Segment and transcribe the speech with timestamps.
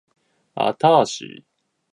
[0.55, 1.45] あたし